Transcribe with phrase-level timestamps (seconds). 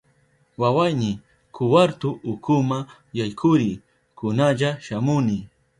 [0.61, 1.11] Wawayni,
[1.55, 2.77] kwartu ukuma
[3.17, 3.75] yaykuriy,
[4.17, 5.37] kunalla shamuni.